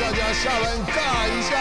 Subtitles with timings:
[0.00, 1.58] 大家下班尬一下。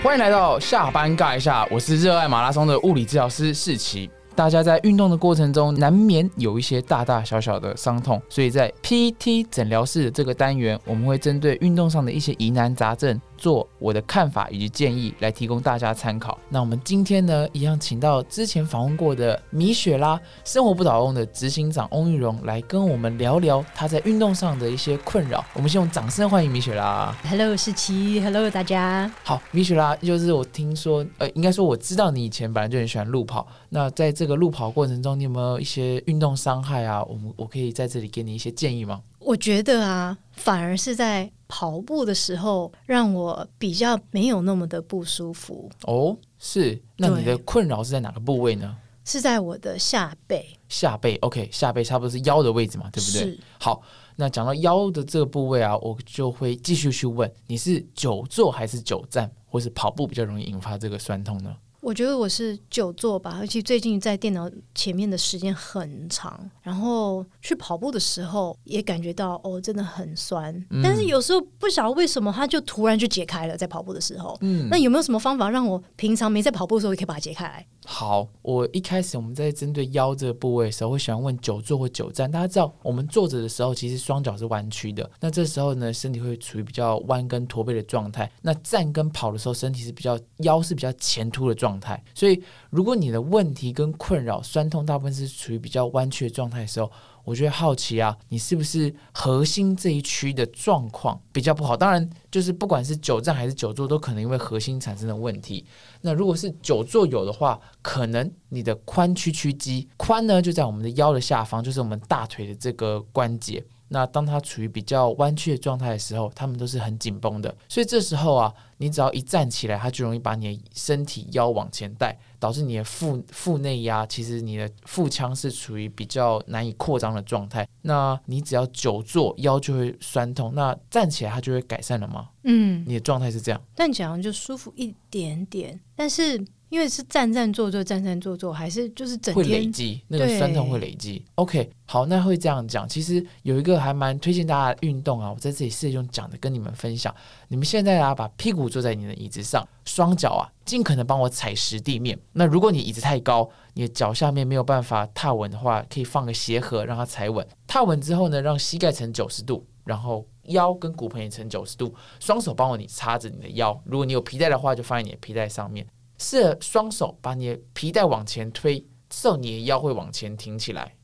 [0.00, 4.08] 欢迎来到下班尬一下，我是热爱马拉松的物理治疗师世奇。
[4.36, 16.38] 大家在运动的过程中，难免有一些大大小小的伤痛，所以在 PT 诊疗室的这个单元，我们会针对运动上的一些疑难杂症，做我的看法以及建议，来提供大家参考。
[16.48, 25.44] 那我们今天呢，一样请到之前访问过的米雪拉生活不倒翁的执行长翁玉荣来跟我们聊聊他在运动上的一些困扰。
[25.54, 27.14] 我们先用掌声欢迎米雪拉。
[27.28, 29.10] Hello，世奇，Hello，大家。
[29.22, 33.46] 好，米雪拉，就是我听说，呃，应该说我知道你以前本来就很喜欢路跑。
[33.68, 37.02] 那在这个路跑过程中，你有没有一些运动伤害啊？
[37.04, 39.00] 我们我可以在这里给你一些建议吗？
[39.26, 48.76] 我觉得啊，反而是在跑步的时候，让我比较没有那么的不舒服，哦，是，那你的困扰是在哪个部位呢？
[49.04, 53.36] 是在我的下背，下背，OK，下背差不多是腰的位置嘛，对不对？
[53.58, 53.82] 好，
[54.14, 61.52] 那讲到腰的这个部位啊，我就会继续去问，你是久坐还是久站，或是跑步比较容易引发这个酸痛呢？
[61.86, 70.52] 我觉得我是久坐吧，而且最近在电脑前面的时间很长，然后去跑步的时候也感觉到哦，真的很酸。
[70.70, 74.36] 嗯但是有时候不晓得为什么它就突然就解开了，在跑步的时候。
[74.40, 77.64] 嗯那有没有什么方法让我平常没在跑步的时候也可以把它解开来？
[77.88, 82.28] 好，我一开始我们在针对腰这个部位的时候，会喜欢问久坐或久站。
[82.28, 88.28] 大家知道，我们坐着的时候，其实双脚是弯曲的，那这时候呢，身体会处于比较弯跟驼背的状态。
[88.42, 91.75] 那站跟跑的时候，身体是比较腰是比较前凸的状态。
[91.78, 96.90] 态所以，如果你的问题跟困扰酸痛大部分是处于比较弯曲的状态的时候，
[97.24, 101.76] 我就会好奇啊，你是不是核心这一区的状况比较不好？
[101.76, 105.64] 当然，就是不管是久站还是久坐，都可能因为核心产生的问题。
[106.02, 113.64] 那如果是久坐有的话，可能你的髋屈曲肌，髋呢就在我们的腰的下方，就是我们大腿的这个关节。
[113.88, 127.68] 那当它处于比较弯曲的状态的时候，它们都是很紧绷的，所以这时候啊，你只要一站起来，它就容易把你的身体腰往前带，导致你的腹腹内压，其实你的腹腔是处于比较难以扩张的状态。
[127.82, 132.30] 那你只要久坐，腰就会酸痛，那站起来它就会改善了吗？
[132.42, 133.60] 嗯，你的状态是这样？
[133.74, 141.24] 但讲就舒服一点点，但是因为是站站坐坐站站坐坐，还是就是整会累天积，那个酸痛会累积。
[141.36, 142.88] OK，好，那会这样讲。
[142.88, 147.14] 其实有一个还蛮推荐大家的运动啊，我在这里是用讲的跟你们分享。
[147.48, 152.18] 你们现在啊，把屁股坐在你的椅子上，双脚啊尽可能帮我踩实地面。
[152.32, 157.46] 那如果你椅子太高，你的脚下面没有办法踏稳的话，可以放个鞋盒让它踩稳。
[157.66, 163.80] 踏稳之后呢，让膝盖呈九十度，然后腰跟骨盆也呈九十度，双手帮我你插着你的腰。
[163.84, 165.86] 如果你有皮带的话，就放在你的皮带上面。
[166.18, 168.78] 试着双手把你的皮带往前推，
[169.08, 170.96] 这时候你的腰会往前挺起来。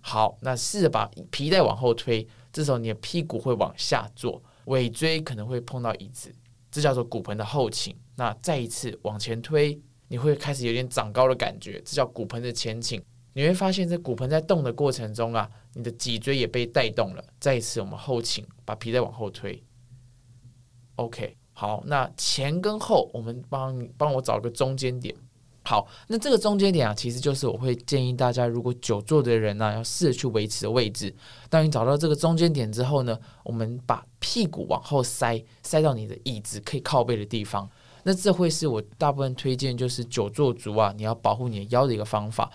[0.00, 6.34] 好，那试着把皮带往后推，这时候你的屁股会往下坐，尾椎可能会碰到椅子，
[6.70, 7.94] 这叫做骨盆的后倾。
[8.16, 13.02] 那再一次往前推，你会开始有点长高的感觉，这叫骨盆的前倾。
[13.34, 17.22] 你会发现，在骨盆在动的过程中啊，你的脊椎也被带动了。
[17.38, 19.62] 再一次，我们后倾，把皮带往后推。
[20.96, 25.12] OK，好，那前跟后，我们帮你帮我找个中间点。
[25.64, 31.12] 好，那这个中间点啊，其实就是我会建议大家，如果久坐的人呢、要试着去维持的位置。
[31.50, 37.68] 当你找到这个中间点之后呢，我们把屁股往后塞，塞到你的椅子可以靠背的地方。
[38.04, 42.48] 那这会是我大部分推荐，就是久坐族啊，你要保护你的腰的一个方法。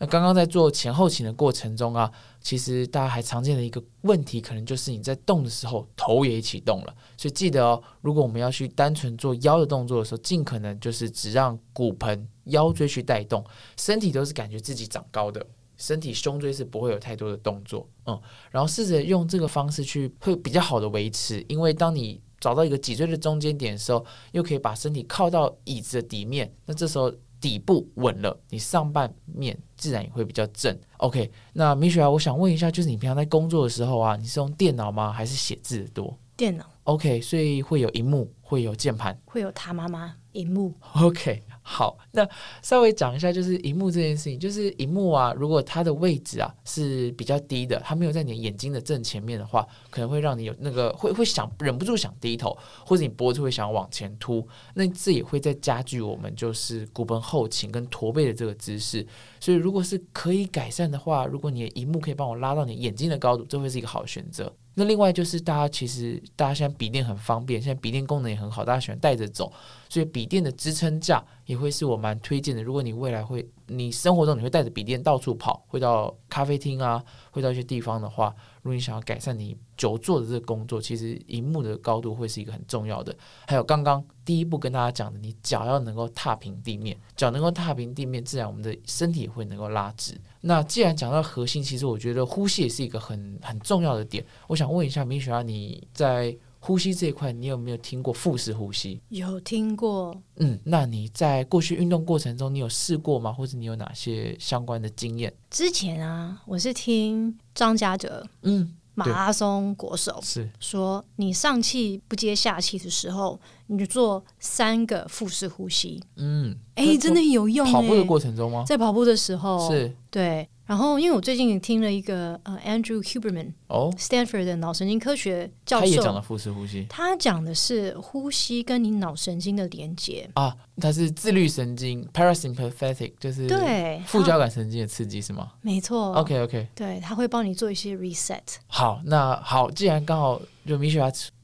[0.00, 6.94] 那刚刚在做前后倾的过程中啊，其实大家还常见的一个问题，可能就是你在动的时候头也一起动了。
[7.18, 13.44] 所以记得哦，如果我们要去单纯做腰的动作的时候，尽可能就是只让骨盆、腰椎去带动，
[13.76, 15.46] 身体都是感觉自己长高的。
[15.76, 30.76] 身体胸椎是不会有太多的动作，嗯，然后试着用这个方式去会比较好的维持，因为当你找到一个脊椎的中间点的时候，又可以把身体靠到椅子的底面，那这时候底部稳了，你上半面自然也会比较正。
[30.98, 35.10] OK，那米雪啊，我想问一下，就是你平常在工作的时候啊，你是用电脑吗？
[35.10, 39.14] 还是写字多电脑？OK，所以会有荧幕，会有键盘。
[39.26, 42.26] 会有他妈妈荧幕，OK，好，那
[42.62, 59.06] 稍微讲一下，就是荧幕这件事情，就是荧幕啊，如果它的位置啊是比较低的，它没有在你眼睛的正前面的话，可能会让你有那个会会想忍不住想低头，或者你脖子会想往前凸，那这也会在加剧我们就是骨盆后倾跟驼背的这个姿势。
[59.38, 64.50] 所以如果是可以改善的话，如果你的荧幕可以帮我拉到你眼睛的高度，这会是一个好选择。
[64.74, 69.52] 那另外就是大家其实大家现在笔电很方便，现在笔电功能也很好，大家喜欢带着走，
[69.88, 72.62] 所以笔电的支撑架也会是我蛮推荐的。
[72.62, 78.32] 如果你未来会，你生活中你会带着笔电到处跑，会到咖啡厅啊，会到一些地方的话，
[78.62, 83.12] 如果你想要改善你久坐的这个工作，其实荧幕的高度会是一个很重要的。
[83.48, 90.16] 还有刚刚第一步跟大家讲的，你脚要能够踏平地面，脚能够踏平地面，自然我们的身体会能够拉直。
[90.42, 94.24] 那既然讲到核心，其实我觉得呼吸也是一个很很重要的点。
[94.46, 99.00] 我想问一下米雪啊，你在呼吸这一块，你有没有听过腹式呼吸？
[99.08, 103.32] 有听过，嗯，那你在过去运动过程中，你有试过吗？
[103.32, 105.32] 或者你有哪些相关的经验？
[105.48, 117.72] 之前啊，我是听张家哲嗯，马拉松国手是说，你上气不接下气的时候，你就做三个腹式呼吸，嗯，哎、那真的有用、欸。
[117.72, 118.64] 跑步的过程中吗？
[118.66, 120.46] 在跑步的时候，是对。
[120.70, 130.30] 然后，因为我最近听了一个呃，Andrew Huberman 哦，Stanford 的脑神经科学教授他也讲了，腹式呼吸他讲的是呼吸跟你脑神经的连接。
[130.34, 136.12] 啊，它是自律神经 parasympathetic，就是对，副交感神经的刺激是吗没错。
[136.12, 138.38] ？OK OK，对，他会帮你做一些 reset。
[138.68, 141.00] 好，那好，既然刚好就米雪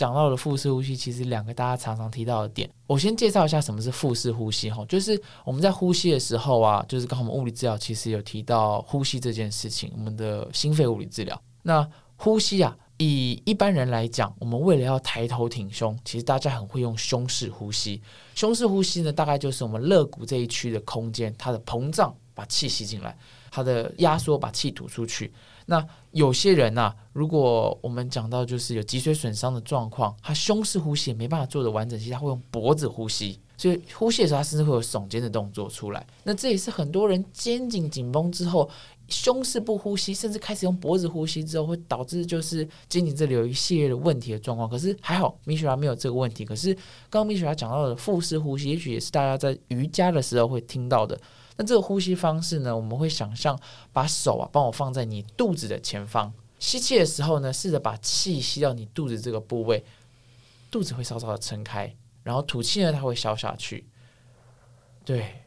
[0.00, 11.38] 讲到了腹式呼吸，其实两个大家常常提到的点，我先介绍一下什么是腹式呼吸哈，就是我们在呼吸的时候啊，就是刚好我们物理治疗其实有提到呼吸这件事情，我们的心肺物理治疗。
[11.60, 11.86] 那
[12.16, 18.00] 呼吸啊，以一般人来讲，我们为了要抬头挺胸，其实大家很会用胸式呼吸。
[18.34, 23.14] 胸式呼吸呢，大概就是我们肋骨这一区的空间，它的膨胀把气吸进来，
[23.50, 25.32] 它的压缩把气吐出去。
[25.66, 36.04] 那有些人呐、如果我们讲到就是有脊髓损伤的状况，他胸式呼吸没办法做的完整，其他会用脖子呼吸，所以呼吸的时候他甚至会有耸肩的动作出来。
[36.24, 38.68] 那这也是很多人肩颈紧绷之后，
[39.08, 44.68] 胸式不呼吸，甚至开始用脖子呼吸之后，会导致就是肩颈这里有一系列的问题的状况。
[44.68, 46.44] 可是还好，米雪拉没有这个问题。
[46.44, 46.74] 可是
[47.08, 51.16] 刚刚米雪拉讲到的腹式呼吸，也许也是大家在瑜伽的时候会听到的。
[51.60, 53.60] 那这个呼吸方式呢，我们会想象
[53.92, 59.84] 把手啊帮我放在你肚子的前方，吸气的时候呢，试着把气吸到你肚子这个部位，
[60.70, 63.86] 肚子会稍稍的撑开，然后吐气呢，它会消下去。
[65.04, 65.42] 对，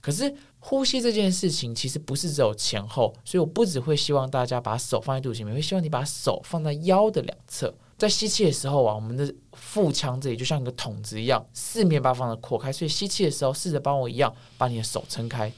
[0.00, 7.72] 可是呼吸这件事情其实不是只有前后，所以我不只会希望大家把手放在肚子前面，会希望你把手放在腰的两侧。
[8.02, 15.52] 在吸气的时候啊，我们的腹腔这里就像一个筒子一样，四面八方的扩开，所以吸气的时候试着帮我一样把你的手撑开，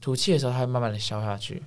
[0.00, 1.62] 吐气的时候它会慢慢的消下去。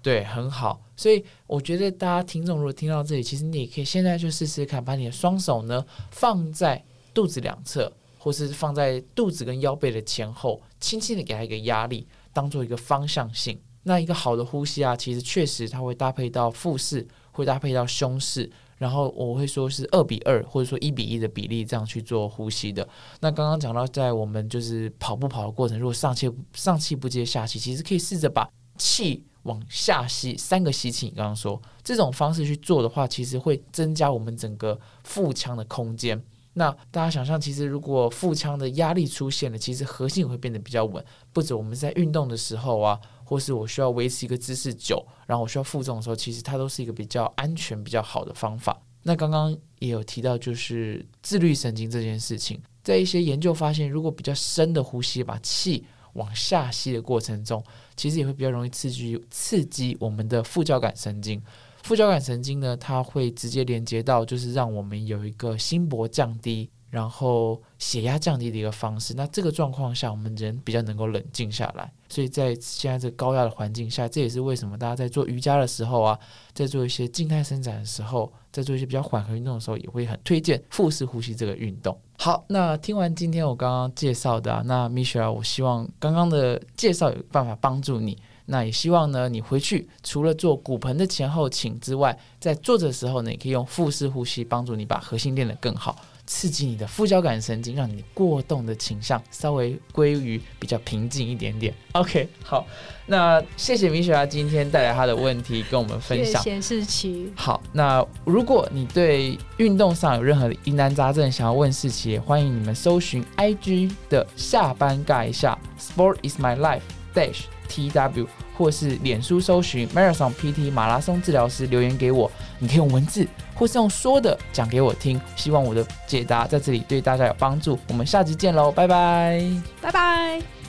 [0.00, 0.80] 对，很好。
[0.94, 13.60] 所以我觉得大家听众如果听到这里，其实你也可以现在就试试看，把你的双手呢放在肚子两侧，或是放在肚子跟腰背的前后，轻轻的给它一个压力，当做一个方向性。
[13.86, 22.88] 那一个好的呼吸啊，其实确实它会搭配到腹式，会搭配到胸式，然后我会说是二比二或者说一比一的比例这样去做呼吸的。
[23.20, 28.48] 那刚刚讲到，在我们就是跑步跑的过程，如果上气上气不接下气，其实可以试着把
[28.78, 31.06] 气往下吸，三个吸气。
[31.06, 36.22] 你刚刚说这种方式去做的话，其实会增加我们整个腹腔的空间。
[36.56, 41.04] 那大家想象，其实如果腹腔的压力出现了，其实核心也会变得比较稳。
[41.32, 48.80] 不止我们在运动的时候啊，或是我需要维持一个姿势久，然后我需要负重的时候，其实它都是一个比较安全、比较好的方法。
[49.02, 55.84] 那刚刚也有提到，就是自律神经这件事情，在一些研究发现，如果比较深的呼吸，把气
[56.14, 57.62] 往下吸的过程中，
[57.96, 61.42] 其实也会比较容易刺激刺激我们的副交感神经。
[61.82, 69.12] 副交感神经呢，它会直接连接到，就是让我们有一个心搏降低，然后血压降低的一个方式。
[69.14, 71.92] 那这个状况下，我们人比较能够冷静下来。
[72.08, 76.16] 所以在现在这个高压的环境下，这也是为什么大家在做瑜伽的时候啊，
[76.52, 81.98] 在做一些静态伸展的时候，在做一些比较缓和运动的时候，也会很推荐腹式呼吸这个运动。
[82.16, 88.16] 好，那听完今天我刚刚介绍的，那 Michelle，我希望刚刚的介绍有办法帮助你。
[88.46, 95.96] 那也希望呢，你回去除了做骨盆的前后倾之外，在坐着的时候呢，也可以用腹式呼吸帮助你把核心练得更好，
[96.26, 101.74] 刺激你的副交感神经，让你过动的倾向稍微归于比较平静一点点。
[101.92, 102.66] OK，好，
[103.06, 106.42] 那谢谢米雪拉今天带来她的问题跟我们分享。
[106.42, 116.82] 谢谢世奇，好，那如果你对运动上有任何的疑难杂症想要问世奇，也欢迎你们搜寻 IG 的下班尬一下 Sport is my life
[117.14, 127.78] dash TW，或是脸书搜寻 Marathon PT 马拉松治疗师留言给我，你可以用文字或是用说的讲给我听，希望我的解答在这里对大家有帮助。
[127.88, 129.42] 我们下集见喽，拜拜。
[129.80, 130.63] 拜拜。